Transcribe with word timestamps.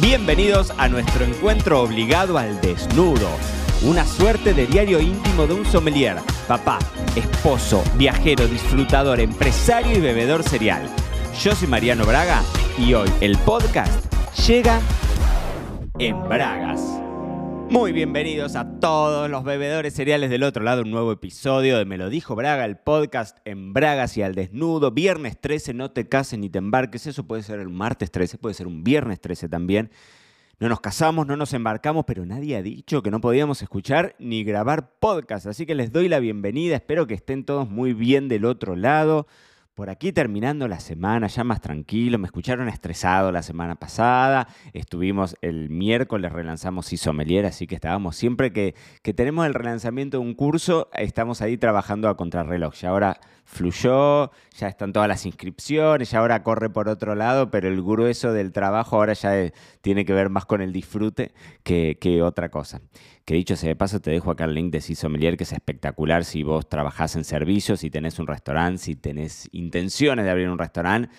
Bienvenidos 0.00 0.72
a 0.78 0.88
nuestro 0.88 1.24
encuentro 1.24 1.82
obligado 1.82 2.38
al 2.38 2.60
desnudo. 2.60 3.28
Una 3.82 4.06
suerte 4.06 4.54
de 4.54 4.66
diario 4.66 5.00
íntimo 5.00 5.48
de 5.48 5.54
un 5.54 5.64
sommelier, 5.64 6.18
papá, 6.46 6.78
esposo, 7.16 7.82
viajero, 7.96 8.46
disfrutador, 8.46 9.18
empresario 9.18 9.98
y 9.98 10.00
bebedor 10.00 10.44
serial. 10.44 10.88
Yo 11.42 11.52
soy 11.52 11.66
Mariano 11.66 12.04
Braga 12.04 12.42
y 12.78 12.94
hoy 12.94 13.10
el 13.20 13.36
podcast 13.38 13.92
llega 14.46 14.80
en 15.98 16.16
Bragas. 16.28 16.97
Muy 17.70 17.92
bienvenidos 17.92 18.56
a 18.56 18.80
todos 18.80 19.28
los 19.28 19.44
bebedores 19.44 19.92
cereales 19.92 20.30
del 20.30 20.42
otro 20.42 20.64
lado, 20.64 20.80
un 20.80 20.90
nuevo 20.90 21.12
episodio 21.12 21.76
de 21.76 21.84
Me 21.84 21.98
lo 21.98 22.08
dijo 22.08 22.34
Braga, 22.34 22.64
el 22.64 22.78
podcast 22.78 23.36
en 23.44 23.74
Bragas 23.74 24.16
y 24.16 24.22
al 24.22 24.34
desnudo. 24.34 24.90
Viernes 24.90 25.38
13, 25.38 25.74
no 25.74 25.90
te 25.90 26.08
cases 26.08 26.38
ni 26.38 26.48
te 26.48 26.56
embarques, 26.56 27.06
eso 27.06 27.26
puede 27.26 27.42
ser 27.42 27.60
el 27.60 27.68
martes 27.68 28.10
13, 28.10 28.38
puede 28.38 28.54
ser 28.54 28.66
un 28.66 28.84
viernes 28.84 29.20
13 29.20 29.50
también. 29.50 29.90
No 30.58 30.70
nos 30.70 30.80
casamos, 30.80 31.26
no 31.26 31.36
nos 31.36 31.52
embarcamos, 31.52 32.06
pero 32.06 32.24
nadie 32.24 32.56
ha 32.56 32.62
dicho 32.62 33.02
que 33.02 33.10
no 33.10 33.20
podíamos 33.20 33.60
escuchar 33.60 34.16
ni 34.18 34.44
grabar 34.44 34.94
podcast, 34.98 35.46
así 35.46 35.66
que 35.66 35.74
les 35.74 35.92
doy 35.92 36.08
la 36.08 36.20
bienvenida, 36.20 36.74
espero 36.74 37.06
que 37.06 37.14
estén 37.14 37.44
todos 37.44 37.68
muy 37.68 37.92
bien 37.92 38.28
del 38.28 38.46
otro 38.46 38.76
lado. 38.76 39.26
Por 39.78 39.90
aquí 39.90 40.10
terminando 40.10 40.66
la 40.66 40.80
semana, 40.80 41.28
ya 41.28 41.44
más 41.44 41.60
tranquilo, 41.60 42.18
me 42.18 42.26
escucharon 42.26 42.68
estresado 42.68 43.30
la 43.30 43.44
semana 43.44 43.76
pasada, 43.76 44.48
estuvimos 44.72 45.36
el 45.40 45.70
miércoles, 45.70 46.32
relanzamos 46.32 46.92
Isomelier, 46.92 47.46
así 47.46 47.68
que 47.68 47.76
estábamos 47.76 48.16
siempre 48.16 48.52
que, 48.52 48.74
que 49.02 49.14
tenemos 49.14 49.46
el 49.46 49.54
relanzamiento 49.54 50.18
de 50.18 50.24
un 50.24 50.34
curso, 50.34 50.90
estamos 50.94 51.42
ahí 51.42 51.56
trabajando 51.58 52.08
a 52.08 52.16
contrarreloj. 52.16 52.74
Y 52.82 52.86
ahora 52.86 53.20
fluyó, 53.48 54.30
ya 54.58 54.68
están 54.68 54.92
todas 54.92 55.08
las 55.08 55.24
inscripciones, 55.24 56.10
ya 56.10 56.18
ahora 56.18 56.42
corre 56.42 56.68
por 56.68 56.88
otro 56.88 57.14
lado, 57.14 57.50
pero 57.50 57.68
el 57.68 57.82
grueso 57.82 58.32
del 58.32 58.52
trabajo 58.52 58.96
ahora 58.96 59.14
ya 59.14 59.50
tiene 59.80 60.04
que 60.04 60.12
ver 60.12 60.28
más 60.28 60.44
con 60.44 60.60
el 60.60 60.70
disfrute 60.70 61.32
que, 61.62 61.96
que 61.98 62.22
otra 62.22 62.50
cosa. 62.50 62.82
Que 63.24 63.34
dicho 63.34 63.56
sea 63.56 63.70
de 63.70 63.76
paso, 63.76 64.00
te 64.00 64.10
dejo 64.10 64.30
acá 64.30 64.44
el 64.44 64.54
link 64.54 64.70
de 64.70 64.82
Cisomelier, 64.82 65.36
que 65.36 65.44
es 65.44 65.52
espectacular 65.52 66.24
si 66.24 66.42
vos 66.42 66.68
trabajás 66.68 67.16
en 67.16 67.24
servicios, 67.24 67.80
si 67.80 67.90
tenés 67.90 68.18
un 68.18 68.26
restaurante, 68.26 68.82
si 68.82 68.96
tenés 68.96 69.48
intenciones 69.68 70.24
de 70.24 70.30
abrir 70.30 70.48
un 70.48 70.58
restaurante 70.58 71.10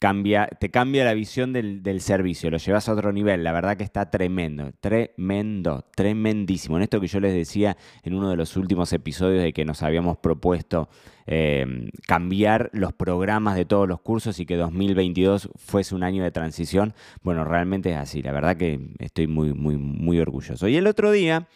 cambia, 0.00 0.46
te 0.46 0.70
cambia 0.70 1.04
la 1.04 1.12
visión 1.12 1.52
del, 1.52 2.00
servicio, 2.00 2.50
lo 2.50 2.56
llevas 2.56 2.88
a 2.88 2.92
otro 2.94 3.12
nivel. 3.12 3.44
La 3.44 3.52
verdad 3.52 3.76
que 3.76 3.84
está 3.84 4.10
tremendo, 4.10 4.72
tremendo, 4.80 5.84
tremendísimo. 5.94 6.78
En 6.78 6.82
esto 6.82 7.00
que 7.00 7.06
yo 7.06 7.20
les 7.20 7.34
decía 7.34 7.76
en 8.02 8.14
uno 8.14 8.30
de 8.30 8.36
los 8.36 8.56
últimos 8.56 8.92
episodios 8.94 9.42
de 9.42 9.52
que 9.52 9.66
nos 9.66 9.82
habíamos 9.82 10.16
propuesto 10.16 10.88
eh, 11.26 11.90
cambiar 12.06 12.70
los 12.72 12.94
programas 12.94 13.56
de 13.56 13.66
todos 13.66 13.86
los 13.86 14.00
cursos 14.00 14.40
y 14.40 14.46
que 14.46 14.56
2022 14.56 15.50
fuese 15.56 15.94
un 15.94 16.02
año 16.02 16.24
de 16.24 16.30
transición. 16.30 16.94
Bueno, 17.22 17.44
realmente 17.44 17.90
es 17.90 17.98
así. 17.98 18.22
La 18.22 18.32
verdad 18.32 18.56
que 18.56 18.80
estoy 19.00 19.26
muy, 19.26 19.52
muy, 19.52 19.76
muy 19.76 20.18
orgulloso. 20.18 20.66
Y 20.66 20.76
el 20.76 20.86
otro 20.86 21.12
día 21.12 21.46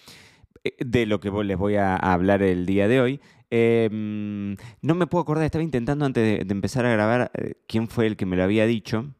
eh, 0.65 0.77
de 0.85 1.07
lo 1.07 1.19
que 1.19 1.31
les 1.31 1.57
voy 1.57 1.77
a 1.77 1.97
hablar 1.97 2.43
el 2.43 2.67
día 2.67 2.89
de 2.89 3.01
hoy, 3.01 3.21
eh, 3.57 3.89
no 4.83 4.95
me 4.97 5.07
puedo 5.07 5.23
acordar, 5.23 5.45
estaba 5.45 5.63
intentando 5.63 6.05
antes 6.05 6.45
de, 6.45 6.53
empezar 6.53 6.85
a 6.87 6.93
grabar 6.93 7.31
eh, 7.35 7.55
quién 7.69 7.87
fue 7.87 8.09
el 8.09 8.17
que 8.17 8.27
me 8.27 8.37
lo 8.37 8.43
había 8.43 8.67
dicho, 8.67 9.15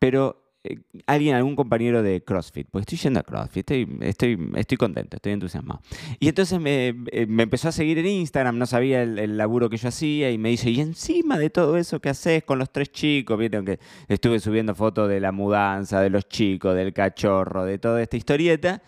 pero 0.00 0.42
eh, 0.64 0.80
alguien, 1.06 1.36
algún 1.36 1.54
compañero 1.54 2.02
de 2.02 2.24
CrossFit, 2.24 2.66
pues 2.68 2.82
estoy 2.82 2.98
yendo 2.98 3.20
a 3.20 3.22
CrossFit, 3.22 3.70
estoy, 3.70 3.98
estoy, 4.00 4.50
estoy 4.56 4.76
contento, 4.76 5.18
estoy 5.18 5.34
entusiasmado. 5.34 5.82
Y 6.18 6.26
entonces 6.26 6.58
me, 6.58 6.96
eh, 7.12 7.26
me 7.28 7.44
empezó 7.44 7.68
a 7.68 7.72
seguir 7.72 7.98
en 7.98 8.06
Instagram, 8.06 8.58
no 8.58 8.66
sabía 8.66 9.04
el, 9.04 9.20
el, 9.20 9.36
laburo 9.36 9.70
que 9.70 9.76
yo 9.76 9.86
hacía 9.86 10.32
y 10.32 10.38
me 10.38 10.48
dice, 10.48 10.68
y 10.70 10.80
encima 10.80 11.38
de 11.38 11.50
todo 11.50 11.76
eso 11.76 12.00
que 12.00 12.08
haces 12.08 12.42
con 12.42 12.58
los 12.58 12.72
tres 12.72 12.90
chicos, 12.90 13.38
vieron 13.38 13.64
que 13.64 13.78
estuve 14.08 14.40
subiendo 14.40 14.74
fotos 14.74 15.08
de 15.08 15.20
la 15.20 15.30
mudanza, 15.30 16.00
de 16.00 16.10
los 16.10 16.28
chicos, 16.28 16.74
del 16.74 16.92
cachorro, 16.92 17.64
de 17.64 17.78
toda 17.78 18.02
esta 18.02 18.16
historieta. 18.16 18.82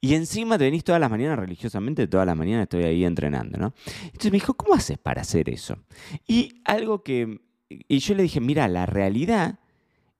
Y 0.00 0.14
encima 0.14 0.58
te 0.58 0.64
venís 0.64 0.84
todas 0.84 1.00
las 1.00 1.10
mañanas, 1.10 1.38
religiosamente, 1.38 2.06
todas 2.06 2.26
las 2.26 2.36
mañanas 2.36 2.64
estoy 2.64 2.84
ahí 2.84 3.04
entrenando, 3.04 3.58
¿no? 3.58 3.74
Entonces 4.04 4.30
me 4.30 4.36
dijo, 4.36 4.54
¿cómo 4.54 4.74
haces 4.74 4.98
para 4.98 5.22
hacer 5.22 5.48
eso? 5.48 5.78
Y 6.26 6.62
algo 6.64 7.02
que... 7.02 7.40
Y 7.68 7.98
yo 7.98 8.14
le 8.14 8.22
dije, 8.22 8.40
mira, 8.40 8.68
la 8.68 8.86
realidad 8.86 9.58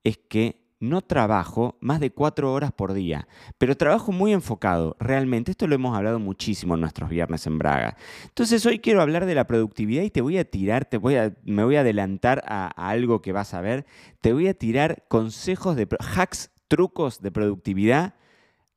es 0.03 0.19
que 0.19 0.67
no 0.81 1.01
trabajo 1.03 1.77
más 1.81 2.01
de 2.01 2.11
cuatro 2.11 2.53
horas 2.53 2.73
por 2.73 2.93
día, 2.93 3.29
pero 3.59 3.77
trabajo 3.77 4.13
muy 4.13 4.33
enfocado, 4.33 4.97
realmente. 4.99 5.51
Esto 5.51 5.67
lo 5.67 5.75
hemos 5.75 5.97
hablado 5.97 6.19
muchísimo 6.19 6.75
en 6.75 6.81
nuestros 6.81 7.09
viernes 7.09 7.47
en 7.47 7.59
Braga. 7.59 7.97
Entonces 8.25 8.65
hoy 8.67 8.79
quiero 8.79 9.01
hablar 9.01 9.27
de 9.27 9.35
la 9.35 9.47
productividad 9.47 10.03
y 10.03 10.11
te 10.11 10.21
voy 10.21 10.39
a 10.39 10.45
tirar, 10.45 10.85
te 10.85 10.99
voy 10.99 11.17
a, 11.17 11.35
me 11.45 11.65
voy 11.65 11.77
a 11.77 11.81
adelantar 11.81 12.43
a, 12.47 12.67
a 12.77 12.91
algo 12.91 13.23
que 13.23 13.33
vas 13.33 13.55
a 13.55 13.61
ver. 13.61 13.87
Te 14.21 14.33
voy 14.33 14.49
a 14.49 14.55
tirar 14.55 15.05
consejos 15.09 15.77
de 15.77 15.89
hacks, 15.99 16.51
trucos 16.69 17.21
de 17.21 17.31
productividad 17.31 18.15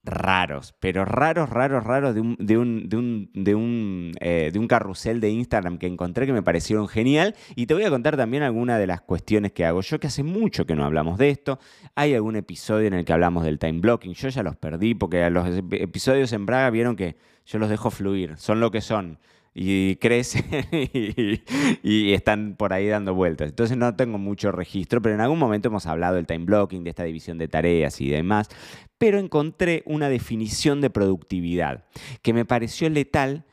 raros, 0.09 0.75
pero 0.79 1.05
raros, 1.05 1.49
raros, 1.49 1.83
raros 1.83 2.15
de 2.15 2.21
un, 2.21 2.35
de 2.39 2.57
un, 2.57 2.89
de 2.89 2.97
un, 2.97 3.29
de 3.33 3.55
un, 3.55 4.11
eh, 4.19 4.49
de 4.51 4.59
un 4.59 4.67
carrusel 4.67 5.21
de 5.21 5.29
Instagram 5.29 5.77
que 5.77 5.87
encontré 5.87 6.25
que 6.25 6.33
me 6.33 6.43
parecieron 6.43 6.87
genial. 6.87 7.35
Y 7.55 7.65
te 7.65 7.73
voy 7.73 7.83
a 7.83 7.89
contar 7.89 8.17
también 8.17 8.43
algunas 8.43 8.79
de 8.79 8.87
las 8.87 9.01
cuestiones 9.01 9.51
que 9.51 9.65
hago 9.65 9.81
yo, 9.81 9.99
que 9.99 10.07
hace 10.07 10.23
mucho 10.23 10.65
que 10.65 10.75
no 10.75 10.85
hablamos 10.85 11.17
de 11.17 11.29
esto. 11.29 11.59
Hay 11.95 12.13
algún 12.13 12.35
episodio 12.35 12.87
en 12.87 12.93
el 12.93 13.05
que 13.05 13.13
hablamos 13.13 13.43
del 13.43 13.59
time 13.59 13.79
blocking. 13.79 14.13
Yo 14.13 14.29
ya 14.29 14.43
los 14.43 14.55
perdí 14.55 14.95
porque 14.95 15.29
los 15.29 15.47
episodios 15.71 16.33
en 16.33 16.45
Braga 16.45 16.69
vieron 16.69 16.95
que 16.95 17.15
yo 17.45 17.59
los 17.59 17.69
dejo 17.69 17.89
fluir, 17.89 18.37
son 18.37 18.59
lo 18.59 18.69
que 18.69 18.81
son 18.81 19.17
y 19.53 19.95
crecen 19.97 20.45
y, 20.93 21.41
y, 21.83 22.13
están 22.13 22.55
por 22.55 22.73
ahí 22.73 22.87
dando 22.87 23.13
vueltas. 23.13 23.49
Entonces 23.49 23.77
no 23.77 23.95
tengo 23.95 24.17
mucho 24.17 24.51
registro, 24.51 25.01
pero 25.01 25.15
en 25.15 25.21
algún 25.21 25.39
momento 25.39 25.69
hemos 25.69 25.85
hablado 25.85 26.15
del 26.15 26.27
time 26.27 26.45
blocking, 26.45 26.83
de 26.83 26.91
esta 26.91 27.03
división 27.03 27.37
de 27.37 27.47
tareas 27.47 27.99
y 28.01 28.09
demás, 28.09 28.49
pero 28.97 29.19
encontré 29.19 29.83
una 29.85 30.09
definición 30.09 30.81
de 30.81 30.89
productividad 30.89 31.85
que 32.21 32.33
me 32.33 32.45
pareció 32.45 32.89
letal 32.89 33.45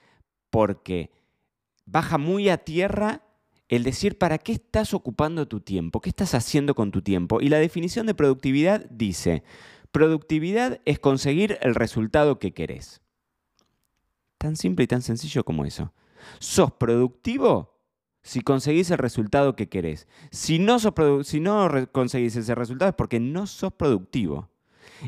porque 0.51 1.11
baja 1.87 2.19
muy 2.19 2.49
a 2.49 2.59
tierra 2.59 3.23
el 3.69 3.83
decir 3.83 4.19
para 4.19 4.39
qué 4.39 4.53
estás 4.53 4.95
ocupando 4.95 5.49
tu 5.49 5.61
tiempo, 5.61 6.01
qué 6.01 6.11
estás 6.11 6.35
haciendo 6.35 6.75
con 6.75 6.91
tu 6.91 7.03
tiempo. 7.03 7.41
Y 7.41 7.49
la 7.49 7.59
definición 7.59 8.07
de 8.07 8.15
productividad 8.15 8.89
dice, 8.91 9.43
productividad 9.91 10.81
es 10.85 10.99
conseguir 10.99 11.59
el 11.63 11.75
resultado 11.75 12.39
que 12.39 12.53
querés. 12.53 13.01
Tan 14.47 14.55
simple 14.55 14.85
y 14.85 14.87
tan 14.87 15.03
sencillo 15.03 15.45
como 15.45 15.65
eso. 15.65 15.93
¿Sos 16.39 16.71
productivo? 16.71 17.81
Si 18.23 18.43
conseguís 18.43 18.93
el 18.93 18.99
resultado 18.99 19.57
que 19.57 19.69
querés. 19.69 20.07
Si 20.31 20.61
no, 20.61 20.79
sos 20.79 20.95
si 21.27 21.41
no 21.41 21.69
conseguís 21.91 22.37
ese 22.37 22.55
resultado 22.55 22.91
es 22.91 22.95
porque 22.95 23.19
no 23.19 23.49
sos 23.49 23.73
productivo. 23.73 24.49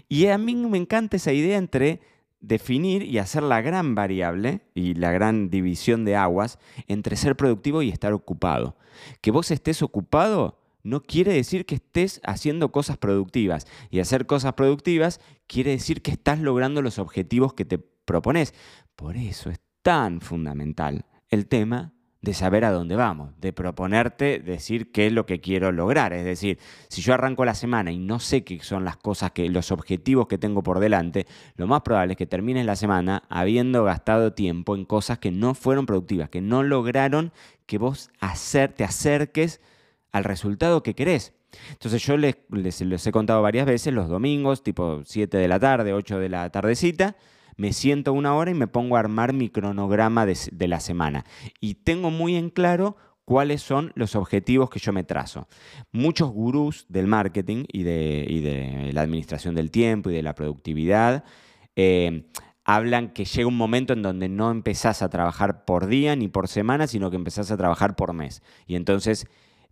Y 0.09 0.27
a 0.27 0.38
mí 0.38 0.56
me 0.56 0.77
encanta 0.77 1.19
esa 1.19 1.32
idea 1.32 1.56
entre 1.56 2.00
definir 2.41 3.04
y 3.04 3.19
hacer 3.19 3.44
la 3.44 3.60
gran 3.60 3.94
variable 3.94 4.62
y 4.75 4.94
la 4.94 5.12
gran 5.12 5.50
división 5.50 6.04
de 6.04 6.16
aguas 6.16 6.59
entre 6.88 7.15
ser 7.15 7.37
productivo 7.37 7.82
y 7.82 7.91
estar 7.91 8.12
ocupado. 8.15 8.77
Que 9.21 9.31
vos 9.31 9.53
estés 9.53 9.82
ocupado 9.82 10.59
no 10.82 11.04
quiere 11.04 11.32
decir 11.32 11.65
que 11.65 11.77
estés 11.77 12.21
haciendo 12.25 12.72
cosas 12.72 12.97
productivas. 12.97 13.69
Y 13.88 14.00
hacer 14.00 14.27
cosas 14.27 14.54
productivas 14.54 15.21
quiere 15.47 15.71
decir 15.71 16.03
que 16.03 16.10
estás 16.10 16.41
logrando 16.41 16.82
los 16.82 16.98
objetivos 16.98 17.54
que 17.54 17.65
te 17.65 17.78
propones. 17.78 18.53
Por 18.98 19.16
eso 19.16 19.48
es 19.50 19.60
tan 19.82 20.20
fundamental 20.20 21.04
el 21.31 21.47
tema 21.47 21.92
de 22.20 22.34
saber 22.34 22.64
a 22.64 22.72
dónde 22.72 22.97
vamos, 22.97 23.31
de 23.41 23.53
proponerte 23.53 24.41
decir 24.41 24.91
qué 24.91 25.06
es 25.06 25.12
lo 25.12 25.25
que 25.25 25.41
quiero 25.41 25.70
lograr. 25.70 26.12
Es 26.12 26.25
decir, 26.25 26.59
si 26.88 27.00
yo 27.00 27.14
arranco 27.14 27.44
la 27.44 27.54
semana 27.54 27.92
y 27.92 27.98
no 27.98 28.19
sé 28.19 28.42
qué 28.42 28.59
son 28.59 28.84
las 28.84 28.97
cosas 28.97 29.31
que, 29.31 29.48
los 29.50 29.70
objetivos 29.70 30.26
que 30.26 30.36
tengo 30.36 30.64
por 30.64 30.81
delante, 30.81 31.28
lo 31.54 31.69
más 31.69 31.82
probable 31.82 32.14
es 32.14 32.16
que 32.16 32.26
termines 32.26 32.66
la 32.66 32.75
semana 32.75 33.22
habiendo 33.28 33.84
gastado 33.84 34.32
tiempo 34.32 34.75
en 34.75 34.84
cosas 34.84 35.20
que 35.20 35.30
no 35.30 35.54
fueron 35.54 35.86
productivas, 35.86 36.28
que 36.28 36.41
no 36.41 36.65
lograron 36.65 37.30
que 37.66 37.78
vos 37.78 38.10
te 38.50 38.82
acerques 38.82 39.60
al 40.10 40.25
resultado 40.25 40.82
que 40.82 40.97
querés. 40.97 41.34
Entonces 41.70 42.04
yo 42.04 42.16
les, 42.16 42.36
les, 42.50 42.80
les 42.80 43.06
he 43.06 43.12
contado 43.12 43.42
varias 43.42 43.65
veces 43.65 43.94
los 43.94 44.09
domingos, 44.09 44.65
tipo 44.65 45.03
7 45.04 45.36
de 45.36 45.47
la 45.47 45.60
tarde, 45.60 45.92
8 45.92 46.18
de 46.18 46.28
la 46.28 46.51
tardecita, 46.51 47.15
me 47.59 47.72
siento 47.72 48.13
una 48.15 48.34
hora 48.34 48.53
y 48.53 48.55
me 48.55 48.69
pongo 48.69 48.97
a 48.97 49.01
armar 49.01 49.34
mi 49.34 49.51
cronograma 49.51 50.25
de, 50.25 50.69
la 50.69 50.81
semana. 50.81 51.27
Y 51.60 51.75
tengo 51.75 52.10
muy 52.10 52.37
en 52.37 52.51
claro 52.51 52.97
cuáles 53.25 53.60
son 53.63 53.93
los 53.97 54.15
objetivos 54.15 54.71
que 54.71 54.78
yo 54.78 54.93
me 54.93 55.05
trazo. 55.05 55.49
Muchos 55.91 56.31
gurús 56.31 56.87
del 56.89 57.09
marketing 57.09 57.65
y 57.71 57.83
de, 57.83 58.91
la 58.95 59.03
administración 59.03 59.57
del 59.57 59.72
tiempo 59.72 60.09
y 60.09 60.15
de 60.15 60.22
la 60.22 60.37
productividad 60.37 61.25
eh, 61.75 62.31
hablan 62.65 63.13
que 63.13 63.25
llega 63.25 63.49
un 63.49 63.57
momento 63.57 63.93
en 63.93 64.03
donde 64.03 64.28
no 64.28 64.53
empezás 64.53 65.03
a 65.03 65.11
trabajar 65.11 65.65
por 65.65 65.89
día 65.89 66.15
ni 66.15 66.28
por 66.28 66.47
semana, 66.47 66.87
sino 66.87 67.11
que 67.11 67.16
empezás 67.16 67.51
a 67.51 67.57
trabajar 67.57 67.97
por 67.97 68.13
mes. 68.13 68.41
Y 68.66 68.77
entonces 68.77 69.27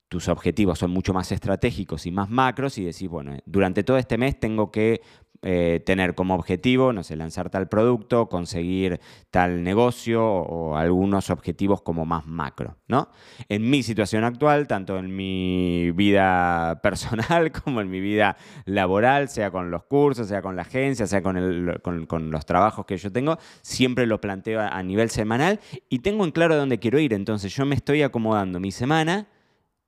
tus 0.09 0.29
objetivos 0.29 0.79
son 0.79 0.91
mucho 0.91 1.13
más 1.13 1.31
estratégicos 1.33 2.07
y 2.07 2.11
más 2.11 2.31
macros 2.31 2.79
y 2.79 2.85
decís, 2.85 3.09
bueno, 3.09 3.37
durante 3.45 3.85
todo 3.85 3.97
este 3.97 4.19
mes 4.19 4.39
tengo 4.39 4.71
que 4.71 5.03
eh, 5.49 5.81
tener 5.87 6.17
como 6.17 6.35
objetivo, 6.35 6.93
no 6.93 7.05
sé, 7.05 7.15
lanzar 7.15 7.51
tal 7.51 7.69
producto, 7.69 8.29
conseguir 8.29 8.99
tal 9.31 9.63
negocio 9.63 10.27
o 10.27 10.77
algunos 10.77 11.31
objetivos 11.31 11.83
como 11.83 12.05
más 12.05 12.27
macro, 12.27 12.79
¿no? 12.89 13.11
En 13.49 13.71
mi 13.71 13.85
situación 13.85 14.25
actual, 14.25 14.67
tanto 14.67 14.99
en 14.99 15.15
mi 15.15 15.93
vida 15.93 16.81
personal 16.83 17.53
como 17.53 17.81
en 17.81 17.89
mi 17.89 18.01
vida 18.01 18.37
laboral, 18.65 19.29
sea 19.29 19.53
con 19.53 19.71
los 19.71 19.85
cursos, 19.85 20.27
sea 20.27 20.43
con 20.43 20.57
la 20.57 20.63
agencia, 20.63 21.07
sea 21.07 21.23
con, 21.23 21.79
con, 22.09 22.31
los 22.33 22.45
trabajos 22.45 22.85
que 22.85 22.97
yo 22.97 23.13
tengo, 23.13 23.39
siempre 23.63 24.05
lo 24.07 24.21
planteo 24.21 24.61
a 24.61 24.83
nivel 24.83 25.11
semanal 25.11 25.61
y 25.89 26.01
tengo 26.01 26.25
en 26.25 26.33
claro 26.33 26.57
dónde 26.57 26.81
quiero 26.81 26.99
ir. 26.99 27.15
Entonces 27.15 27.55
yo 27.55 27.65
me 27.67 27.77
estoy 27.77 28.03
acomodando 28.03 28.59
mi 28.59 28.73
semana 28.73 29.29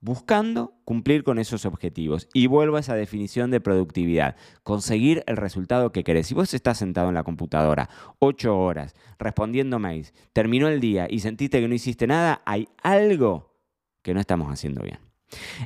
buscando 0.01 0.75
cumplir 0.85 1.25
con 1.25 1.39
esos 1.39 1.67
objetivos. 1.67 2.29
Y 2.33 2.47
vuelvo 2.47 2.77
a 2.77 2.81
esa 2.81 2.95
definición 2.95 3.51
de 3.51 3.61
productividad, 3.61 4.37
conseguir 4.63 5.25
el 5.27 5.37
resultado 5.37 5.93
que 5.93 6.05
querés. 6.05 6.27
Si 6.29 6.35
vos 6.35 6.55
estás 6.55 6.79
sentado 6.79 7.09
en 7.09 7.15
la 7.15 7.25
computadora 7.25 7.89
ocho 8.19 8.59
horas 8.59 8.95
respondiendo 9.19 9.79
mails, 9.79 10.15
terminó 10.33 10.69
el 10.69 10.81
día 10.81 11.07
y 11.11 11.21
sentiste 11.21 11.61
que 11.61 11.69
no 11.69 11.75
hiciste 11.75 12.07
nada, 12.07 12.43
hay 12.47 12.69
algo 12.83 13.57
que 14.03 14.15
no 14.15 14.21
estamos 14.21 14.53
haciendo 14.53 14.83
bien. 14.83 14.99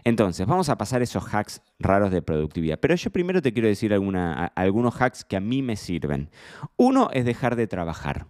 Entonces, 0.02 0.44
vamos 0.46 0.69
a 0.70 0.76
pasar 0.76 1.02
esos 1.02 1.32
hacks 1.32 1.62
raros 1.78 2.11
de 2.11 2.20
productividad. 2.20 2.81
Pero 2.81 2.96
yo 2.96 3.11
primero 3.11 3.40
te 3.43 3.52
quiero 3.52 3.69
decir 3.69 3.94
algunos 3.94 5.00
hacks 5.00 5.25
que 5.25 5.37
a 5.37 5.40
mí 5.40 5.62
me 5.62 5.76
sirven. 5.76 6.31
Uno 6.76 7.11
es 7.12 7.25
dejar 7.25 7.55
de 7.55 7.69
trabajar. 7.69 8.26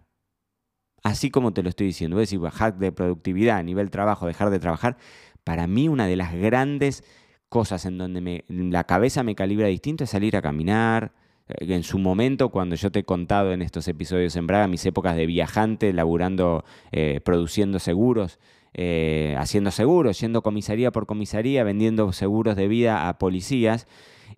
Así 1.05 1.31
como 1.31 1.53
te 1.53 1.63
lo 1.63 1.71
estoy 1.71 1.87
diciendo, 1.87 2.17
a 2.19 2.21
decir, 2.21 2.39
hack 2.41 2.77
de 2.77 2.93
productividad 2.93 3.57
a 3.57 3.63
nivel 3.63 3.91
trabajo, 3.91 4.27
dejar 4.27 4.51
de 4.51 4.61
trabajar 4.61 4.99
para 5.45 5.67
mí 5.67 5.89
una 5.89 6.07
de 6.07 6.17
las 6.17 6.35
grandes 6.35 7.05
cosas 7.49 7.85
en 7.85 7.99
donde 7.99 8.45
la 8.49 8.85
cabeza 8.85 9.23
me 9.23 9.35
calibra 9.35 9.67
distinto 9.67 10.05
es 10.05 10.11
salir 10.11 10.37
a 10.37 10.43
caminar. 10.43 11.13
Eh, 11.49 11.75
en 11.75 11.83
su 11.83 11.99
momento, 11.99 12.49
cuando 12.49 12.77
yo 12.77 12.91
te 12.91 13.01
he 13.01 13.05
contado 13.05 13.53
en 13.53 13.63
estos 13.63 13.87
episodios 13.89 14.37
en 14.37 14.47
Braga, 14.47 14.69
mis 14.69 14.85
épocas 14.87 15.17
de 15.17 15.27
viajante, 15.27 15.93
laburando, 15.93 16.65
eh, 16.93 17.21
produciendo 17.25 17.79
seguros, 17.79 18.39
eh, 18.75 19.37
haciendo 19.39 19.71
seguros, 19.71 20.19
yendo 20.21 20.43
comisaría 20.43 20.91
por 20.93 21.07
comisaría, 21.07 21.63
vendiendo 21.63 22.13
seguros 22.13 22.57
de 22.57 22.69
vida 22.69 23.09
a 23.09 23.19
policías. 23.19 23.87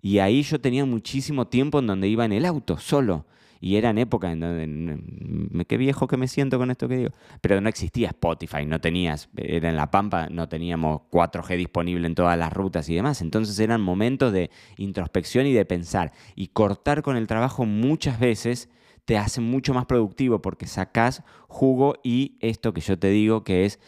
Y 0.01 0.19
ahí 0.19 0.43
yo 0.43 0.59
tenía 0.59 0.85
muchísimo 0.85 1.47
tiempo 1.47 1.79
en 1.79 1.87
donde 1.87 2.09
iba 2.09 2.25
en 2.25 2.33
el 2.33 2.45
auto, 2.45 2.77
solo 2.77 3.25
y 3.59 3.77
eran 3.77 3.97
épocas 3.97 4.33
en 4.33 4.39
donde, 4.39 5.65
qué 5.65 5.77
viejo 5.77 6.07
que 6.07 6.17
me 6.17 6.27
siento 6.27 6.57
con 6.57 6.71
esto 6.71 6.87
que 6.87 6.97
digo, 6.97 7.11
pero 7.41 7.61
no 7.61 7.69
existía 7.69 8.09
Spotify, 8.09 8.65
no 8.65 8.79
tenías, 8.79 9.29
era 9.35 9.69
en 9.69 9.75
La 9.75 9.91
Pampa, 9.91 10.27
no 10.29 10.47
teníamos 10.49 11.01
4G 11.11 11.57
disponible 11.57 12.07
en 12.07 12.15
todas 12.15 12.37
las 12.37 12.53
rutas 12.53 12.89
y 12.89 12.95
demás, 12.95 13.21
entonces 13.21 13.57
eran 13.59 13.81
momentos 13.81 14.33
de 14.33 14.49
introspección 14.77 15.47
y 15.47 15.53
de 15.53 15.65
pensar, 15.65 16.11
y 16.35 16.47
cortar 16.47 17.01
con 17.01 17.17
el 17.17 17.27
trabajo 17.27 17.65
muchas 17.65 18.19
veces 18.19 18.69
te 19.05 19.17
hace 19.17 19.39
mucho 19.39 19.73
más 19.73 19.85
productivo 19.85 20.41
porque 20.41 20.67
sacás 20.67 21.23
jugo 21.47 21.95
y 22.03 22.37
esto 22.41 22.73
que 22.73 22.81
yo 22.81 22.97
te 22.97 23.09
digo 23.09 23.43
que 23.43 23.65
es 23.65 23.79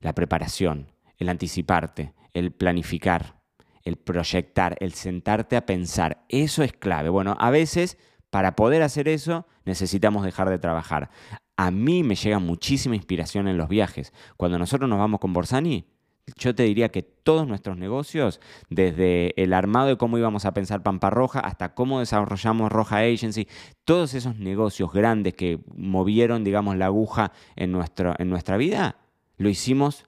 la 0.00 0.14
preparación, 0.14 0.88
el 1.18 1.28
anticiparte, 1.28 2.12
el 2.32 2.52
planificar, 2.52 3.40
el 3.84 3.96
proyectar, 3.96 4.76
el 4.80 4.92
sentarte 4.92 5.56
a 5.56 5.66
pensar. 5.66 6.24
Eso 6.28 6.62
es 6.62 6.72
clave. 6.72 7.08
Bueno, 7.08 7.36
a 7.38 7.50
veces 7.50 7.98
para 8.32 8.56
poder 8.56 8.80
hacer 8.80 9.08
eso 9.08 9.46
necesitamos 9.66 10.24
dejar 10.24 10.48
de 10.48 10.58
trabajar. 10.58 11.10
A 11.58 11.70
mí 11.70 12.02
me 12.02 12.14
llega 12.14 12.38
muchísima 12.38 12.96
inspiración 12.96 13.46
en 13.46 13.58
los 13.58 13.68
viajes. 13.68 14.14
Cuando 14.38 14.58
nosotros 14.58 14.88
nos 14.88 14.98
vamos 14.98 15.20
con 15.20 15.34
Borsani, 15.34 15.84
yo 16.38 16.54
te 16.54 16.62
diría 16.62 16.88
que 16.88 17.02
todos 17.02 17.46
nuestros 17.46 17.76
negocios, 17.76 18.40
desde 18.70 19.34
el 19.36 19.52
armado 19.52 19.88
de 19.88 19.98
cómo 19.98 20.16
íbamos 20.16 20.46
a 20.46 20.54
pensar 20.54 20.82
Pampa 20.82 21.10
Roja 21.10 21.40
hasta 21.40 21.74
cómo 21.74 22.00
desarrollamos 22.00 22.72
Roja 22.72 23.00
Agency, 23.00 23.48
todos 23.84 24.14
esos 24.14 24.38
negocios 24.38 24.90
grandes 24.94 25.34
que 25.34 25.60
movieron, 25.76 26.42
digamos, 26.42 26.78
la 26.78 26.86
aguja 26.86 27.32
en, 27.54 27.78
en 28.18 28.30
nuestra 28.30 28.56
vida, 28.56 28.96
lo 29.36 29.50
hicimos 29.50 30.06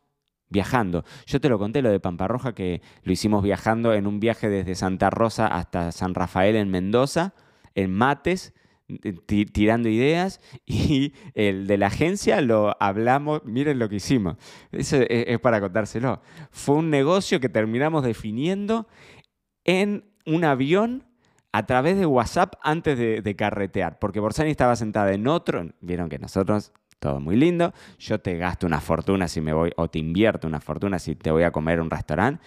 viajando. 0.48 1.04
Yo 1.26 1.42
te 1.42 1.50
lo 1.50 1.58
conté 1.58 1.82
lo 1.82 1.90
de 1.90 2.00
Pampa 2.00 2.26
Roja, 2.26 2.54
que 2.54 2.80
lo 3.02 3.12
hicimos 3.12 3.42
viajando 3.42 3.92
en 3.92 4.06
un 4.06 4.18
viaje 4.18 4.48
desde 4.48 4.76
Santa 4.76 5.10
Rosa 5.10 5.46
hasta 5.46 5.92
San 5.92 6.14
Rafael 6.14 6.56
en 6.56 6.70
Mendoza 6.70 7.34
en 7.74 7.92
mates, 7.92 8.54
tirando 9.26 9.88
ideas 9.88 10.40
y 10.66 11.14
el 11.34 11.66
de 11.66 11.78
la 11.78 11.86
agencia 11.86 12.40
lo 12.40 12.76
hablamos, 12.80 13.44
miren 13.44 13.78
lo 13.78 13.88
que 13.88 13.96
hicimos, 13.96 14.36
eso 14.72 14.98
es, 15.08 15.38
para 15.40 15.60
contárselo. 15.60 16.20
Fue 16.50 16.76
un 16.76 16.90
negocio 16.90 17.40
que 17.40 17.48
terminamos 17.48 18.04
definiendo 18.04 18.86
en 19.64 20.04
un 20.26 20.44
avión 20.44 21.04
a 21.52 21.66
través 21.66 21.96
de 21.96 22.06
WhatsApp 22.06 22.54
antes 22.62 22.98
de, 22.98 23.22
de, 23.22 23.36
carretear, 23.36 23.98
porque 23.98 24.20
Borsani 24.20 24.50
estaba 24.50 24.74
sentada 24.74 25.12
en 25.12 25.28
otro, 25.28 25.64
vieron 25.80 26.08
que 26.08 26.18
nosotros, 26.18 26.72
todo 26.98 27.20
muy 27.20 27.36
lindo, 27.36 27.72
yo 27.98 28.18
te 28.18 28.36
gasto 28.36 28.66
una 28.66 28.80
fortuna 28.80 29.28
si 29.28 29.40
me 29.40 29.52
voy, 29.52 29.70
o 29.76 29.88
te 29.88 30.00
invierto 30.00 30.48
una 30.48 30.60
fortuna 30.60 30.98
si 30.98 31.14
te 31.14 31.30
voy 31.30 31.44
a 31.44 31.52
comer 31.52 31.78
a 31.78 31.82
un 31.82 31.90
restaurante, 31.90 32.42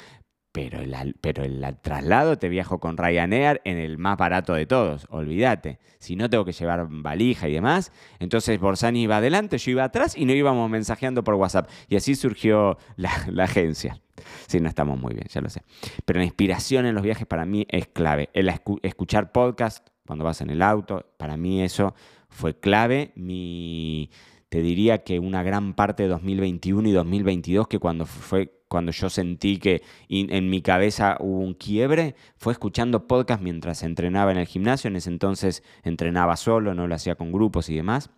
pero 0.57 0.81
el, 0.81 1.15
pero 1.21 1.43
el 1.43 1.63
traslado 1.83 2.39
te 2.39 2.49
viajo 2.49 2.79
con 2.79 2.97
Ryanair 2.97 3.61
en 3.63 3.77
el 3.77 3.99
más 3.99 4.17
barato 4.17 4.55
de 4.55 4.65
todos, 4.65 5.05
olvídate. 5.11 5.77
Si 5.99 6.15
no 6.15 6.31
tengo 6.31 6.45
que 6.45 6.51
llevar 6.51 6.87
valija 6.89 7.47
y 7.47 7.53
demás, 7.53 7.91
entonces 8.17 8.59
Borsani 8.59 9.03
iba 9.03 9.17
adelante, 9.17 9.59
yo 9.59 9.69
iba 9.69 9.83
atrás 9.83 10.17
y 10.17 10.25
no 10.25 10.33
íbamos 10.33 10.67
mensajeando 10.67 11.23
por 11.23 11.35
WhatsApp. 11.35 11.69
Y 11.89 11.95
así 11.95 12.15
surgió 12.15 12.79
la, 12.95 13.11
agencia. 13.43 14.01
Sí, 14.47 14.59
no 14.59 14.67
estamos 14.67 14.99
muy 14.99 15.13
bien, 15.13 15.27
ya 15.29 15.41
lo 15.41 15.49
sé. 15.49 15.61
Pero 16.05 16.17
la 16.17 16.25
inspiración 16.25 16.87
en 16.87 16.95
los 16.95 17.03
viajes 17.03 17.27
para 17.27 17.45
mí 17.45 17.67
es 17.69 17.85
clave. 17.85 18.31
El 18.33 18.51
escuchar 18.81 19.31
podcast 19.31 19.87
cuando 20.07 20.25
vas 20.25 20.41
en 20.41 20.49
el 20.49 20.63
auto, 20.63 21.13
para 21.17 21.37
mí 21.37 21.61
eso 21.61 21.93
fue 22.29 22.59
clave. 22.59 23.11
Mi, 23.15 24.09
te 24.49 24.63
diría 24.63 25.03
que 25.03 25.19
una 25.19 25.43
gran 25.43 25.75
parte 25.75 26.01
de 26.01 26.09
2021 26.09 26.89
y 26.89 26.93
2022, 26.93 27.67
que 27.67 27.77
cuando 27.77 28.07
fue 28.07 28.56
cuando 28.67 28.91
yo 28.91 29.09
sentí 29.09 29.57
que 29.57 29.81
en 30.09 30.49
mi 30.49 30.61
cabeza 30.61 31.17
hubo 31.19 31.39
un 31.39 31.53
quiebre, 31.53 32.15
fue 32.37 32.53
escuchando 32.53 33.07
podcast 33.07 33.41
mientras 33.41 33.83
entrenaba 33.83 34.31
en 34.31 34.37
el 34.37 34.45
gimnasio. 34.45 34.89
En 34.89 34.95
ese 34.95 35.09
entonces 35.09 35.63
entrenaba 35.83 36.35
solo, 36.35 36.73
no 36.73 36.87
lo 36.87 36.95
hacía 36.95 37.15
con 37.15 37.31
grupos 37.31 37.69
y 37.69 37.75
demás. 37.75 38.09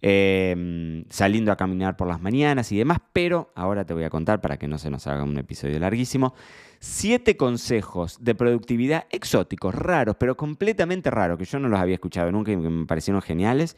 Em, 0.00 1.04
saliendo 1.10 1.50
a 1.50 1.56
caminar 1.56 1.96
por 1.96 2.06
las 2.06 2.20
mañanas 2.20 2.70
y 2.70 2.78
demás, 2.78 2.98
pero 3.12 3.50
ahora 3.56 3.84
te 3.84 3.94
voy 3.94 4.04
a 4.04 4.10
contar, 4.10 4.40
para 4.40 4.56
que 4.56 4.68
no 4.68 4.78
se 4.78 4.90
nos 4.90 5.08
haga 5.08 5.24
un 5.24 5.36
episodio 5.38 5.76
larguísimo, 5.80 6.34
siete 6.78 7.36
consejos 7.36 8.18
de 8.20 8.36
productividad 8.36 9.06
exóticos, 9.10 9.74
raros, 9.74 10.14
pero 10.16 10.36
completamente 10.36 11.10
raros, 11.10 11.36
que 11.36 11.46
yo 11.46 11.58
no 11.58 11.68
los 11.68 11.80
había 11.80 11.94
escuchado 11.94 12.30
nunca 12.30 12.52
y 12.52 12.54
que 12.54 12.70
me 12.70 12.86
parecieron 12.86 13.20
geniales, 13.22 13.76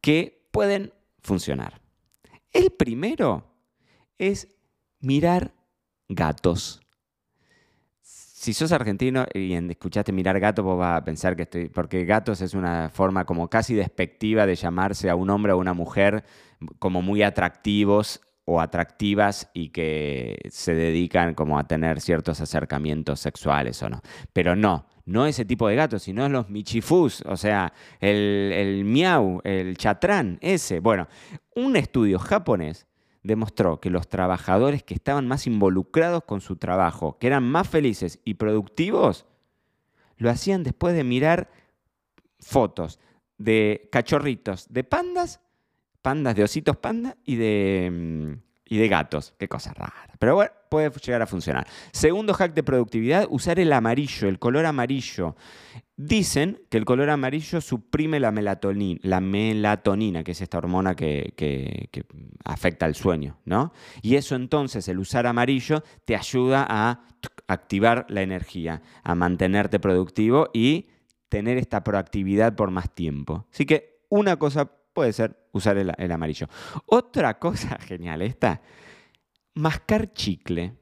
que 0.00 0.46
pueden 0.50 0.94
funcionar. 1.20 1.82
El 2.52 2.70
primero 2.70 3.44
es 4.18 4.48
mirar 5.00 5.52
gatos. 6.08 6.80
Si 8.02 8.54
sos 8.54 8.72
argentino 8.72 9.26
y 9.34 9.52
escuchaste 9.52 10.12
mirar 10.12 10.40
gatos, 10.40 10.64
vos 10.64 10.78
vas 10.78 10.98
a 10.98 11.04
pensar 11.04 11.36
que 11.36 11.42
estoy. 11.42 11.68
Porque 11.68 12.04
gatos 12.04 12.40
es 12.40 12.54
una 12.54 12.88
forma 12.88 13.26
como 13.26 13.48
casi 13.48 13.74
despectiva 13.74 14.46
de 14.46 14.54
llamarse 14.54 15.10
a 15.10 15.14
un 15.14 15.28
hombre 15.28 15.52
o 15.52 15.56
a 15.56 15.58
una 15.58 15.74
mujer 15.74 16.24
como 16.78 17.02
muy 17.02 17.22
atractivos 17.22 18.20
o 18.46 18.60
atractivas 18.60 19.50
y 19.52 19.68
que 19.68 20.38
se 20.48 20.74
dedican 20.74 21.34
como 21.34 21.58
a 21.58 21.68
tener 21.68 22.00
ciertos 22.00 22.40
acercamientos 22.40 23.20
sexuales 23.20 23.82
o 23.82 23.90
no. 23.90 24.00
Pero 24.32 24.56
no, 24.56 24.86
no 25.04 25.26
ese 25.26 25.44
tipo 25.44 25.68
de 25.68 25.76
gatos, 25.76 26.02
sino 26.02 26.28
los 26.28 26.48
michifús, 26.48 27.22
o 27.26 27.36
sea, 27.36 27.72
el, 28.00 28.52
el 28.54 28.84
miau, 28.84 29.40
el 29.44 29.76
chatrán, 29.76 30.38
ese. 30.40 30.80
Bueno, 30.80 31.08
un 31.54 31.76
estudio 31.76 32.18
japonés 32.18 32.86
demostró 33.22 33.80
que 33.80 33.90
los 33.90 34.08
trabajadores 34.08 34.82
que 34.82 34.94
estaban 34.94 35.28
más 35.28 35.46
involucrados 35.46 36.24
con 36.24 36.40
su 36.40 36.56
trabajo, 36.56 37.18
que 37.18 37.26
eran 37.26 37.44
más 37.44 37.68
felices 37.68 38.20
y 38.24 38.34
productivos, 38.34 39.26
lo 40.16 40.30
hacían 40.30 40.62
después 40.62 40.94
de 40.94 41.04
mirar 41.04 41.50
fotos 42.38 42.98
de 43.38 43.88
cachorritos, 43.90 44.66
de 44.70 44.84
pandas, 44.84 45.40
pandas 46.02 46.34
de 46.36 46.44
ositos 46.44 46.76
panda 46.76 47.16
y 47.24 47.36
de, 47.36 47.90
mm, 47.90 48.49
y 48.70 48.78
de 48.78 48.88
gatos. 48.88 49.34
Qué 49.36 49.48
cosa 49.48 49.74
rara. 49.74 49.92
Pero 50.18 50.36
bueno, 50.36 50.52
puede 50.70 50.90
llegar 50.90 51.20
a 51.20 51.26
funcionar. 51.26 51.66
Segundo 51.92 52.32
hack 52.32 52.54
de 52.54 52.62
productividad, 52.62 53.26
usar 53.28 53.58
el 53.58 53.72
amarillo, 53.72 54.28
el 54.28 54.38
color 54.38 54.64
amarillo. 54.64 55.34
Dicen 55.96 56.62
que 56.70 56.78
el 56.78 56.84
color 56.84 57.10
amarillo 57.10 57.60
suprime 57.60 58.20
la 58.20 58.30
melatonina, 58.30 59.00
la 59.02 59.20
melatonina 59.20 60.22
que 60.22 60.32
es 60.32 60.40
esta 60.40 60.56
hormona 60.56 60.94
que, 60.94 61.34
que, 61.36 61.90
afecta 62.44 62.86
al 62.86 62.94
sueño, 62.94 63.38
¿no? 63.44 63.72
Y 64.00 64.14
eso 64.14 64.36
entonces, 64.36 64.88
el 64.88 65.00
usar 65.00 65.26
amarillo, 65.26 65.82
te 66.04 66.16
ayuda 66.16 66.64
a 66.66 67.02
activar 67.48 68.06
la 68.08 68.22
energía, 68.22 68.82
a 69.02 69.14
mantenerte 69.16 69.80
productivo 69.80 70.48
y 70.54 70.86
tener 71.28 71.58
esta 71.58 71.82
proactividad 71.82 72.54
por 72.54 72.70
más 72.70 72.94
tiempo. 72.94 73.46
Así 73.52 73.66
que 73.66 74.00
una 74.08 74.36
cosa 74.36 74.70
puede 75.00 75.14
ser 75.14 75.34
usar 75.52 75.78
el, 75.78 76.12
amarillo. 76.12 76.46
Otra 76.84 77.38
cosa 77.38 77.78
genial, 77.78 78.20
esta 78.20 78.60
Mascar 79.54 80.12
chicle. 80.12 80.74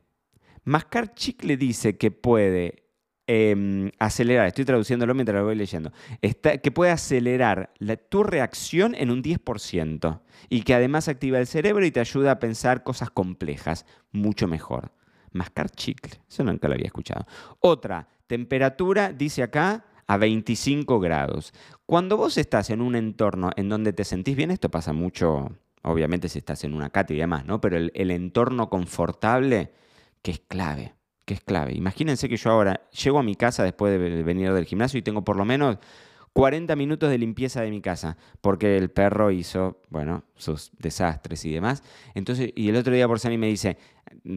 Mascar 0.64 1.14
chicle 1.14 1.56
dice 1.56 1.96
que 1.96 2.10
puede 2.10 2.82
em, 3.28 3.92
acelerar, 4.00 4.48
estoy 4.48 4.64
traduciéndolo 4.64 5.14
mientras 5.14 5.38
lo 5.38 5.44
voy 5.44 5.54
leyendo, 5.54 5.92
que 6.20 6.70
puede 6.72 6.90
acelerar 6.90 7.72
tu 8.08 8.24
reacción 8.24 8.96
en 8.96 9.12
un 9.12 9.22
10% 9.22 10.20
y 10.48 10.62
que 10.62 10.74
además 10.74 11.06
activa 11.06 11.38
el 11.38 11.46
cerebro 11.46 11.86
y 11.86 11.92
te 11.92 12.00
ayuda 12.00 12.32
a 12.32 12.38
pensar 12.40 12.82
cosas 12.82 13.10
complejas 13.10 13.86
mucho 14.10 14.48
mejor. 14.48 14.90
Mascar 15.30 15.70
chicle, 15.70 16.20
eso 16.28 16.42
nunca 16.42 16.66
lo 16.66 16.74
había 16.74 16.86
escuchado. 16.86 17.24
Otra, 17.60 18.08
temperatura, 18.26 19.12
dice 19.12 19.44
acá, 19.44 19.84
a 20.08 20.16
25 20.16 20.98
grados. 20.98 21.52
Cuando 21.86 22.16
vos 22.16 22.36
estás 22.38 22.70
en 22.70 22.80
un 22.80 22.96
entorno 22.96 23.50
en 23.56 23.68
donde 23.68 23.92
te 23.92 24.04
sentís 24.04 24.36
bien, 24.36 24.50
esto 24.50 24.70
pasa 24.70 24.92
mucho, 24.92 25.52
obviamente 25.82 26.28
si 26.28 26.38
estás 26.38 26.64
en 26.64 26.74
una 26.74 26.90
cata 26.90 27.14
y 27.14 27.18
demás, 27.18 27.44
¿no? 27.46 27.60
Pero 27.60 27.76
el, 27.76 27.92
el 27.94 28.10
entorno 28.10 28.68
confortable, 28.68 29.72
que 30.22 30.32
es 30.32 30.40
clave 30.40 30.98
que 31.28 31.34
es 31.34 31.40
clave. 31.42 31.74
Imagínense 31.74 32.26
que 32.26 32.38
yo 32.38 32.50
ahora 32.50 32.88
llego 32.90 33.18
a 33.18 33.22
mi 33.22 33.36
casa 33.36 33.62
después 33.62 33.92
de 33.92 34.22
venir 34.22 34.50
del 34.54 34.64
gimnasio 34.64 34.98
y 34.98 35.02
tengo 35.02 35.24
por 35.24 35.36
lo 35.36 35.44
menos 35.44 35.76
40 36.38 36.76
minutos 36.76 37.10
de 37.10 37.18
limpieza 37.18 37.62
de 37.62 37.70
mi 37.70 37.80
casa, 37.80 38.16
porque 38.40 38.76
el 38.76 38.92
perro 38.92 39.32
hizo, 39.32 39.82
bueno, 39.90 40.22
sus 40.36 40.70
desastres 40.78 41.44
y 41.44 41.50
demás. 41.50 41.82
Entonces, 42.14 42.52
y 42.54 42.68
el 42.68 42.76
otro 42.76 42.94
día 42.94 43.08
por 43.08 43.18
Sani 43.18 43.36
me 43.36 43.48
dice, 43.48 43.76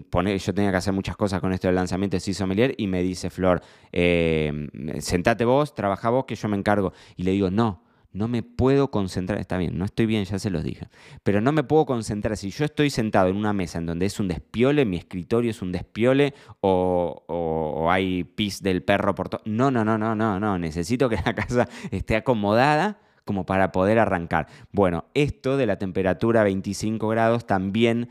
pone, 0.09 0.35
yo 0.35 0.51
tenía 0.51 0.71
que 0.71 0.77
hacer 0.77 0.93
muchas 0.93 1.15
cosas 1.15 1.39
con 1.39 1.53
esto 1.53 1.67
del 1.67 1.75
lanzamiento 1.75 2.17
de 2.17 2.33
Sommelier 2.33 2.73
y 2.75 2.87
me 2.87 3.03
dice 3.03 3.29
Flor, 3.29 3.61
eh, 3.91 4.67
sentate 4.97 5.45
vos, 5.45 5.75
trabaja 5.75 6.09
vos, 6.09 6.25
que 6.25 6.33
yo 6.33 6.47
me 6.47 6.57
encargo. 6.57 6.91
Y 7.17 7.21
le 7.21 7.33
digo, 7.33 7.51
no, 7.51 7.83
no 8.13 8.27
me 8.27 8.43
puedo 8.43 8.91
concentrar, 8.91 9.39
está 9.39 9.57
bien, 9.57 9.77
no 9.77 9.85
estoy 9.85 10.05
bien, 10.05 10.25
ya 10.25 10.37
se 10.37 10.49
los 10.49 10.63
dije, 10.63 10.87
pero 11.23 11.39
no 11.39 11.51
me 11.51 11.63
puedo 11.63 11.85
concentrar. 11.85 12.35
Si 12.37 12.51
yo 12.51 12.65
estoy 12.65 12.89
sentado 12.89 13.29
en 13.29 13.37
una 13.37 13.53
mesa 13.53 13.77
en 13.77 13.85
donde 13.85 14.05
es 14.05 14.19
un 14.19 14.27
despiole, 14.27 14.85
mi 14.85 14.97
escritorio 14.97 15.51
es 15.51 15.61
un 15.61 15.71
despiole 15.71 16.33
o, 16.59 17.87
hay 17.89 18.23
pis 18.23 18.61
del 18.61 18.83
perro 18.83 19.15
por 19.15 19.29
todo. 19.29 19.41
No, 19.45 19.71
no, 19.71 19.85
no, 19.85 19.97
no, 19.97 20.15
no, 20.15 20.39
no, 20.39 20.59
necesito 20.59 21.09
que 21.09 21.17
la 21.25 21.33
casa 21.35 21.67
esté 21.91 22.15
acomodada 22.15 22.99
como 23.31 23.45
para 23.45 23.71
poder 23.71 23.97
arrancar. 23.97 24.47
Bueno, 24.73 25.05
esto 25.13 25.55
de 25.55 25.65
la 25.65 25.77
temperatura 25.77 26.43
25 26.43 27.07
grados 27.07 27.47
también, 27.47 28.09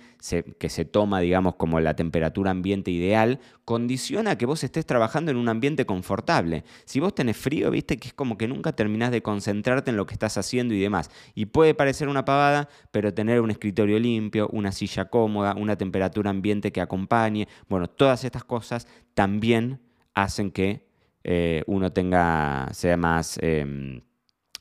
que 0.59 0.71
se 0.71 0.85
toma, 0.87 1.21
digamos, 1.21 1.57
como 1.57 1.79
la 1.79 1.95
temperatura 1.95 2.53
ambiente 2.53 2.91
ideal, 2.91 3.39
condiciona 3.67 4.39
que 4.39 4.47
vos 4.47 4.65
estés 4.65 4.87
trabajando 4.87 5.31
en 5.31 5.37
un 5.37 5.51
ambiente 5.51 5.85
confortable. 5.85 6.65
Si 6.87 7.01
vos 7.01 7.15
tenés 7.15 7.37
frío, 7.37 7.71
viste 7.71 7.99
que 7.99 8.09
es 8.09 8.15
como 8.15 8.39
que 8.39 8.49
nunca 8.49 8.73
terminás 8.73 9.11
de 9.11 9.21
concentrarte 9.21 9.91
en 9.91 9.99
lo 9.99 10.07
que 10.07 10.15
estás 10.15 10.39
haciendo 10.39 10.73
y 10.73 10.81
demás. 10.81 11.11
Y 11.35 11.45
puede 11.45 11.75
parecer 11.75 12.09
una 12.09 12.25
pavada, 12.25 12.71
pero 12.91 13.13
tener 13.13 13.43
un 13.43 13.51
escritorio 13.51 13.99
limpio, 13.99 14.49
una 14.55 14.73
silla 14.73 15.11
cómoda, 15.11 15.55
una 15.55 15.77
temperatura 15.77 16.31
ambiente 16.31 16.73
que 16.73 16.81
acompañe, 16.81 17.47
bueno, 17.69 17.91
todas 17.91 18.25
estas 18.25 18.45
cosas 18.45 18.89
también 19.13 19.81
hacen 20.15 20.51
que 20.51 20.89
eh, 21.25 21.63
uno 21.67 21.93
tenga, 21.93 22.71
sea 22.73 22.97
más... 22.97 23.39
Em, 23.43 24.01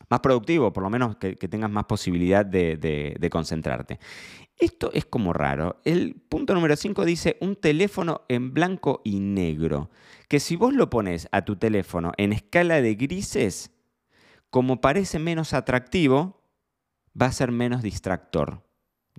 más 0.09 0.19
productivo, 0.21 0.73
por 0.73 0.83
lo 0.83 0.89
menos 0.89 1.17
que, 1.17 1.35
tengas 1.35 1.69
más 1.69 1.85
posibilidad 1.85 2.45
de, 2.45 3.29
concentrarte. 3.31 3.99
Esto 4.57 4.91
es 4.93 5.05
como 5.05 5.33
raro. 5.33 5.79
El 5.85 6.15
punto 6.15 6.53
número 6.53 6.75
5 6.75 7.05
dice 7.05 7.37
un 7.39 7.55
teléfono 7.55 8.21
en 8.27 8.53
blanco 8.53 9.01
y 9.03 9.19
negro. 9.19 9.89
Que 10.27 10.39
si 10.39 10.55
vos 10.55 10.73
lo 10.73 10.89
pones 10.89 11.27
a 11.31 11.43
tu 11.43 11.55
teléfono 11.55 12.11
en 12.17 12.33
escala 12.33 12.81
de 12.81 12.95
grises, 12.95 13.71
como 14.49 14.81
parece 14.81 15.19
menos 15.19 15.53
atractivo, 15.53 16.43
va 17.19 17.27
a 17.27 17.31
ser 17.31 17.51
menos 17.51 17.81
distractor 17.81 18.68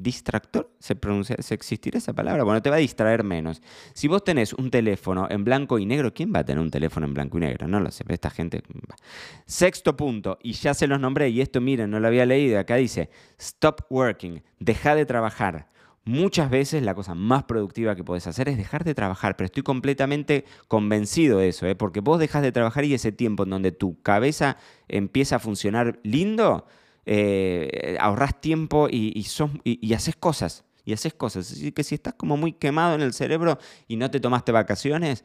distractor, 0.02 0.70
¿se, 0.78 0.96
pronuncia, 0.96 1.36
¿se 1.40 1.54
existirá 1.54 1.98
esa 1.98 2.12
palabra? 2.12 2.44
Bueno, 2.44 2.62
te 2.62 2.70
va 2.70 2.76
a 2.76 2.80
distraer 2.80 3.24
menos. 3.24 3.62
Si 3.94 4.08
vos 4.08 4.24
tenés 4.24 4.52
un 4.52 4.70
teléfono 4.70 5.26
en 5.30 5.44
blanco 5.44 5.78
y 5.78 5.86
negro, 5.86 6.12
¿quién 6.12 6.32
va 6.34 6.40
a 6.40 6.44
tener 6.44 6.62
un 6.62 6.70
teléfono 6.70 7.06
en 7.06 7.14
blanco 7.14 7.38
y 7.38 7.40
negro? 7.40 7.68
No 7.68 7.80
lo 7.80 7.90
sé, 7.90 8.04
esta 8.08 8.30
gente... 8.30 8.62
Sexto 9.46 9.96
punto, 9.96 10.38
y 10.42 10.52
ya 10.52 10.74
se 10.74 10.86
los 10.86 11.00
nombré, 11.00 11.28
y 11.28 11.40
esto 11.40 11.60
miren, 11.60 11.90
no 11.90 12.00
lo 12.00 12.08
había 12.08 12.26
leído, 12.26 12.58
acá 12.58 12.76
dice, 12.76 13.10
stop 13.38 13.82
working, 13.90 14.42
deja 14.58 14.94
de 14.94 15.06
trabajar. 15.06 15.70
Muchas 16.04 16.48
veces 16.50 16.82
la 16.82 16.94
cosa 16.94 17.14
más 17.14 17.44
productiva 17.44 17.94
que 17.94 18.02
podés 18.02 18.26
hacer 18.26 18.48
es 18.48 18.56
dejar 18.56 18.84
de 18.84 18.94
trabajar, 18.94 19.36
pero 19.36 19.46
estoy 19.46 19.62
completamente 19.62 20.44
convencido 20.66 21.38
de 21.38 21.48
eso, 21.48 21.66
¿eh? 21.66 21.74
porque 21.74 22.00
vos 22.00 22.18
dejas 22.18 22.42
de 22.42 22.52
trabajar 22.52 22.84
y 22.84 22.94
ese 22.94 23.12
tiempo 23.12 23.44
en 23.44 23.50
donde 23.50 23.70
tu 23.70 24.00
cabeza 24.00 24.56
empieza 24.88 25.36
a 25.36 25.38
funcionar 25.40 26.00
lindo, 26.02 26.66
eh, 27.06 27.96
ahorras 28.00 28.40
tiempo 28.40 28.88
y, 28.90 29.24
y, 29.64 29.94
haces 29.94 30.16
cosas. 30.16 30.64
Y 30.84 30.92
haces 30.92 31.14
cosas. 31.14 31.50
Así 31.52 31.72
que 31.72 31.84
si 31.84 31.94
estás 31.94 32.14
como 32.14 32.36
muy 32.36 32.52
quemado 32.52 32.94
en 32.94 33.02
el 33.02 33.12
cerebro 33.12 33.58
y 33.86 33.96
no 33.96 34.10
te 34.10 34.20
tomaste 34.20 34.52
vacaciones, 34.52 35.24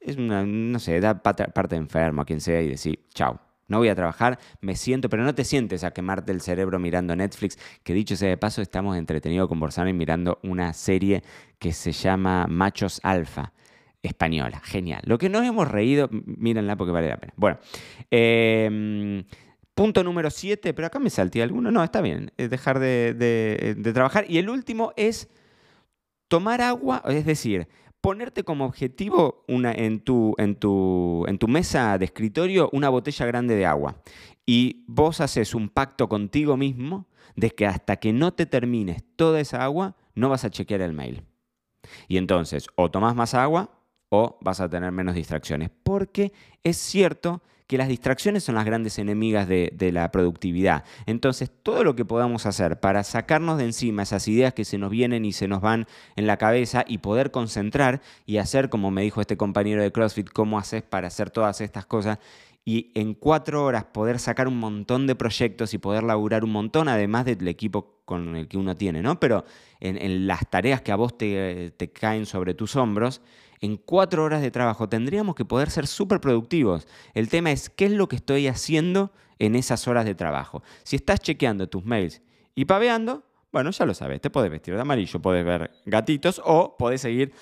es 0.00 0.16
una, 0.16 0.44
no 0.44 0.78
sé, 0.78 1.00
da 1.00 1.22
parte 1.22 1.76
enfermo 1.76 2.22
a 2.22 2.24
quien 2.24 2.40
sea 2.40 2.62
y 2.62 2.68
decir, 2.68 3.06
chao, 3.12 3.40
no 3.68 3.78
voy 3.78 3.88
a 3.88 3.94
trabajar, 3.94 4.38
me 4.60 4.76
siento, 4.76 5.08
pero 5.08 5.24
no 5.24 5.34
te 5.34 5.44
sientes 5.44 5.84
a 5.84 5.90
quemarte 5.90 6.32
el 6.32 6.40
cerebro 6.40 6.78
mirando 6.78 7.16
Netflix, 7.16 7.58
que 7.82 7.94
dicho 7.94 8.16
sea 8.16 8.28
de 8.28 8.36
paso, 8.36 8.62
estamos 8.62 8.96
entretenidos 8.96 9.48
con 9.48 9.58
Borsano 9.58 9.90
y 9.90 9.92
mirando 9.92 10.38
una 10.42 10.72
serie 10.72 11.22
que 11.58 11.72
se 11.72 11.92
llama 11.92 12.46
Machos 12.48 13.00
Alfa, 13.02 13.52
española, 14.02 14.60
genial. 14.62 15.02
Lo 15.04 15.18
que 15.18 15.28
nos 15.28 15.44
hemos 15.44 15.68
reído, 15.68 16.08
mírenla 16.10 16.76
porque 16.76 16.92
vale 16.92 17.08
la 17.08 17.16
pena. 17.16 17.32
Bueno, 17.36 17.58
eh, 18.10 19.24
Punto 19.76 20.02
número 20.02 20.30
7, 20.30 20.72
pero 20.72 20.86
acá 20.86 20.98
me 20.98 21.10
salté 21.10 21.42
alguno. 21.42 21.70
No, 21.70 21.84
está 21.84 22.00
bien, 22.00 22.32
es 22.38 22.48
dejar 22.48 22.78
de, 22.78 23.76
trabajar. 23.92 24.24
Y 24.26 24.38
el 24.38 24.48
último 24.48 24.94
es 24.96 25.28
tomar 26.28 26.62
agua, 26.62 27.02
es 27.06 27.26
decir, 27.26 27.68
ponerte 28.00 28.42
como 28.42 28.64
objetivo 28.64 29.44
una, 29.46 29.72
en, 29.72 30.00
tu, 30.00 30.34
en, 30.38 30.54
tu, 30.54 31.26
en 31.28 31.36
tu 31.36 31.46
mesa 31.46 31.98
de 31.98 32.06
escritorio 32.06 32.70
una 32.72 32.88
botella 32.88 33.26
grande 33.26 33.54
de 33.54 33.66
agua. 33.66 34.00
Y 34.46 34.82
vos 34.86 35.20
haces 35.20 35.54
un 35.54 35.68
pacto 35.68 36.08
contigo 36.08 36.56
mismo 36.56 37.06
de 37.34 37.50
que 37.50 37.66
hasta 37.66 37.96
que 37.96 38.14
no 38.14 38.32
te 38.32 38.46
termines 38.46 39.04
toda 39.14 39.40
esa 39.40 39.62
agua, 39.62 39.94
no 40.14 40.30
vas 40.30 40.46
a 40.46 40.50
chequear 40.50 40.80
el 40.80 40.94
mail. 40.94 41.22
Y 42.08 42.16
entonces, 42.16 42.68
o 42.76 42.90
tomás 42.90 43.14
más 43.14 43.34
agua 43.34 43.78
o 44.08 44.38
vas 44.40 44.58
a 44.60 44.70
tener 44.70 44.90
menos 44.90 45.14
distracciones. 45.14 45.68
Porque 45.82 46.32
es 46.64 46.78
cierto 46.78 47.42
que 47.66 47.78
las 47.78 47.88
distracciones 47.88 48.44
son 48.44 48.54
las 48.54 48.64
grandes 48.64 48.98
enemigas 48.98 49.48
de, 49.48 49.90
la 49.92 50.10
productividad. 50.10 50.84
Entonces, 51.06 51.50
todo 51.62 51.84
lo 51.84 51.96
que 51.96 52.04
podamos 52.04 52.46
hacer 52.46 52.80
para 52.80 53.02
sacarnos 53.04 53.58
de 53.58 53.64
encima 53.64 54.02
esas 54.02 54.28
ideas 54.28 54.54
que 54.54 54.64
se 54.64 54.78
nos 54.78 54.90
vienen 54.90 55.24
y 55.24 55.32
se 55.32 55.48
nos 55.48 55.60
van 55.60 55.86
en 56.16 56.26
la 56.26 56.36
cabeza 56.36 56.84
y 56.86 56.98
poder 56.98 57.30
concentrar 57.30 58.00
y 58.24 58.38
hacer, 58.38 58.68
como 58.68 58.90
me 58.90 59.02
dijo 59.02 59.20
este 59.20 59.36
compañero 59.36 59.82
de 59.82 59.92
CrossFit, 59.92 60.30
cómo 60.30 60.58
haces 60.58 60.82
para 60.82 61.08
hacer 61.08 61.30
todas 61.30 61.60
estas 61.60 61.86
cosas 61.86 62.18
y 62.68 62.90
en 62.96 63.14
cuatro 63.14 63.64
horas 63.64 63.84
poder 63.84 64.18
sacar 64.18 64.48
un 64.48 64.58
montón 64.58 65.06
de 65.06 65.14
proyectos 65.14 65.72
y 65.72 65.78
poder 65.78 66.02
laburar 66.02 66.42
un 66.42 66.50
montón, 66.50 66.88
además 66.88 67.24
del 67.24 67.46
equipo 67.46 68.02
con 68.04 68.34
el 68.34 68.48
que 68.48 68.58
uno 68.58 68.76
tiene, 68.76 69.02
¿no? 69.02 69.20
Pero 69.20 69.44
en, 69.78 70.26
las 70.26 70.50
tareas 70.50 70.82
que 70.82 70.90
a 70.90 70.96
vos 70.96 71.16
te, 71.16 71.72
caen 71.94 72.26
sobre 72.26 72.54
tus 72.54 72.74
hombros, 72.74 73.22
en 73.60 73.76
cuatro 73.76 74.24
horas 74.24 74.42
de 74.42 74.50
trabajo 74.50 74.88
tendríamos 74.88 75.36
que 75.36 75.44
poder 75.44 75.70
ser 75.70 75.86
súper 75.86 76.20
productivos. 76.20 76.88
El 77.14 77.28
tema 77.28 77.52
es 77.52 77.70
qué 77.70 77.84
es 77.84 77.92
lo 77.92 78.08
que 78.08 78.16
estoy 78.16 78.48
haciendo 78.48 79.12
en 79.38 79.54
esas 79.54 79.86
horas 79.86 80.04
de 80.04 80.16
trabajo. 80.16 80.64
Si 80.82 80.96
estás 80.96 81.20
chequeando 81.20 81.68
tus 81.68 81.84
mails 81.84 82.20
y 82.56 82.64
paveando, 82.64 83.22
bueno, 83.52 83.70
ya 83.70 83.86
lo 83.86 83.94
sabes, 83.94 84.20
te 84.20 84.28
puedes 84.28 84.50
vestir 84.50 84.74
de 84.74 84.80
amarillo, 84.80 85.22
puedes 85.22 85.44
ver 85.44 85.70
gatitos 85.84 86.42
o 86.44 86.76
puedes 86.76 87.00
seguir 87.00 87.32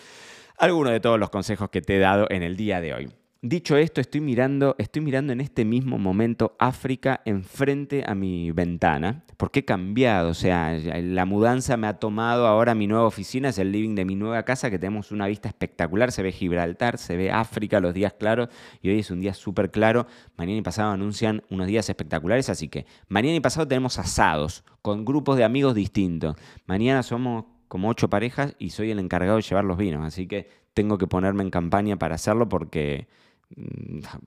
alguno 0.59 0.91
de 0.91 1.01
todos 1.01 1.19
los 1.19 1.31
consejos 1.31 1.71
que 1.71 1.81
te 1.81 1.97
he 1.97 1.99
dado 1.99 2.27
en 2.29 2.43
el 2.43 2.59
día 2.59 2.83
de 2.83 2.93
hoy. 2.93 3.24
Dicho 3.47 3.77
esto, 3.77 4.01
estoy 4.01 4.23
mirando, 4.23 4.75
estoy 4.79 5.03
mirando 5.03 5.35
en 5.35 5.43
este 5.43 5.67
mismo 5.67 5.99
momento 5.99 6.57
África 6.59 7.21
enfrente 7.27 8.03
a 8.07 8.15
mi 8.15 8.53
ventana, 8.53 9.23
porque 9.37 9.61
he 9.61 9.65
cambiado, 9.67 10.31
o 10.31 10.35
sea, 10.35 10.73
la 10.73 11.27
mudanza 11.27 11.77
me 11.77 11.87
ha 11.87 11.99
tomado 11.99 12.47
ahora 12.47 12.75
mi 12.75 12.87
nueva 12.87 13.05
oficina, 13.05 13.51
es 13.51 13.59
el 13.59 13.71
living 13.71 13.97
de 13.97 14.07
mi 14.07 14.15
nueva 14.17 14.45
casa, 14.45 14.71
que 14.71 14.79
tenemos 14.79 15.13
una 15.13 15.27
vista 15.27 15.47
espectacular, 15.47 16.11
se 16.11 16.23
ve 16.23 16.33
Gibraltar, 16.33 16.97
se 16.97 17.19
ve 17.19 17.31
África 17.31 17.81
los 17.81 17.93
días 17.93 18.15
claros, 18.15 18.49
y 18.81 18.89
hoy 18.89 19.01
es 19.01 19.11
un 19.11 19.21
día 19.21 19.35
súper 19.35 19.71
claro, 19.71 20.07
mañana 20.39 20.61
y 20.61 20.63
pasado 20.63 20.93
anuncian 20.93 21.43
unos 21.51 21.67
días 21.67 21.87
espectaculares, 21.87 22.49
así 22.49 22.69
que 22.69 22.87
mañana 23.09 23.37
y 23.37 23.41
pasado 23.41 23.69
tenemos 23.69 23.99
asados 23.99 24.65
con 24.81 25.05
grupos 25.05 25.37
de 25.37 25.45
amigos 25.45 25.75
distintos, 25.75 26.35
mañana 26.65 27.03
somos 27.03 27.45
como 27.69 27.91
ocho 27.91 28.09
parejas 28.09 28.57
y 28.59 28.71
soy 28.71 28.91
el 28.91 29.01
encargado 29.01 29.37
de 29.37 29.43
llevar 29.43 29.67
los 29.67 29.77
vinos, 29.77 30.03
así 30.03 30.27
que 30.27 30.49
tengo 30.73 30.97
que 30.97 31.07
ponerme 31.07 31.43
en 31.43 31.51
campaña 31.51 31.99
para 31.99 32.15
hacerlo 32.15 32.49
porque 32.49 33.07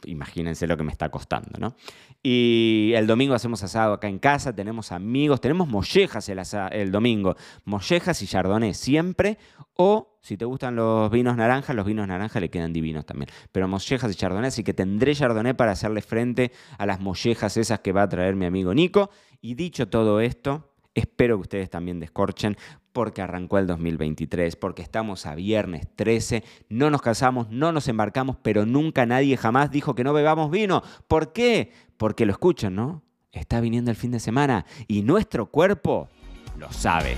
imagínense 0.05 0.67
lo 0.67 0.77
que 0.77 0.83
me 0.83 0.91
está 0.91 1.09
costando, 1.09 1.59
¿no? 1.59 1.75
Y 2.23 2.93
el 2.95 3.07
domingo 3.07 3.33
hacemos 3.33 3.61
asado 3.63 3.93
acá 3.93 4.07
en 4.07 4.19
casa, 4.19 4.55
tenemos 4.55 4.91
amigos, 4.91 5.41
tenemos 5.41 5.67
mollejas 5.67 6.29
el, 6.29 6.91
domingo, 6.91 7.35
mollejas 7.65 8.21
y 8.21 8.27
chardonnay 8.27 8.73
siempre, 8.73 9.37
o 9.75 10.17
si 10.21 10.37
te 10.37 10.45
gustan 10.45 10.75
los 10.75 11.11
vinos 11.11 11.35
naranjas, 11.35 11.75
los 11.75 11.85
vinos 11.85 12.07
naranjas 12.07 12.41
le 12.41 12.49
quedan 12.49 12.73
divinos 12.73 13.05
también, 13.05 13.29
pero 13.51 13.67
mollejas 13.67 14.11
y 14.11 14.15
chardonnay, 14.15 14.47
así 14.47 14.63
que 14.63 14.73
tendré 14.73 15.13
chardonnay 15.13 15.53
para 15.53 15.71
hacerle 15.71 16.01
frente 16.01 16.51
a 16.77 16.85
las 16.85 16.99
mollejas 16.99 17.57
esas 17.57 17.79
que 17.81 17.91
va 17.91 18.03
a 18.03 18.09
traer 18.09 18.35
mi 18.35 18.45
amigo 18.45 18.73
Nico. 18.73 19.09
Y 19.39 19.53
dicho 19.53 19.87
todo 19.87 20.19
esto, 20.19 20.73
espero 20.95 21.37
que 21.37 21.41
ustedes 21.41 21.69
también 21.69 21.99
descorchen, 21.99 22.57
porque 22.97 23.21
arrancó 23.21 23.59
el 23.59 23.67
2023, 23.67 24.55
porque 24.55 24.81
estamos 24.81 25.27
a 25.27 25.35
viernes 25.35 25.87
13, 25.97 26.43
no 26.69 26.89
nos 26.89 27.03
casamos, 27.03 27.47
no 27.51 27.71
nos 27.71 27.87
embarcamos, 27.87 28.37
pero 28.41 28.65
nunca 28.65 29.05
nadie 29.05 29.37
jamás 29.37 29.69
dijo 29.69 29.93
que 29.93 30.03
no 30.03 30.13
bebamos 30.13 30.49
vino. 30.49 30.81
¿Por 31.07 31.31
qué? 31.31 31.71
Porque 31.97 32.25
lo 32.25 32.31
escuchan, 32.31 32.73
¿no? 32.73 33.03
Está 33.31 33.61
viniendo 33.61 33.91
el 33.91 33.97
fin 33.97 34.09
de 34.09 34.19
semana 34.19 34.65
y 34.87 35.03
nuestro 35.03 35.45
cuerpo 35.45 36.09
lo 36.57 36.71
sabe. 36.71 37.15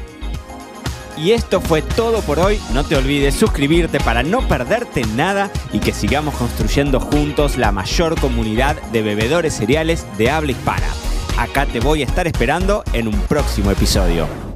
Y 1.15 1.31
esto 1.31 1.61
fue 1.61 1.81
todo 1.81 2.19
por 2.23 2.39
hoy. 2.39 2.59
No 2.73 2.83
te 2.83 2.97
olvides 2.97 3.35
suscribirte 3.35 4.01
para 4.01 4.21
no 4.21 4.45
perderte 4.49 5.03
nada 5.15 5.49
y 5.71 5.79
que 5.79 5.93
sigamos 5.93 6.35
construyendo 6.35 6.99
juntos 6.99 7.57
la 7.57 7.71
mayor 7.71 8.19
comunidad 8.19 8.75
de 8.91 9.01
bebedores 9.01 9.53
cereales 9.53 10.05
de 10.17 10.29
habla 10.29 10.51
hispana. 10.51 10.87
Acá 11.37 11.65
te 11.65 11.79
voy 11.79 12.01
a 12.01 12.05
estar 12.05 12.27
esperando 12.27 12.83
en 12.91 13.07
un 13.07 13.17
próximo 13.21 13.71
episodio. 13.71 14.48